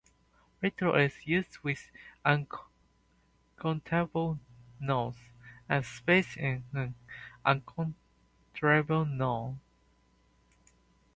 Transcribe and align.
"Little" 0.63 0.95
is 0.95 1.27
used 1.27 1.59
with 1.59 1.91
uncountable 2.25 4.39
nouns, 4.79 5.15
and 5.69 5.85
"space" 5.85 6.35
is 6.37 6.63
an 6.73 6.95
uncountable 7.45 9.05
noun. 9.05 9.59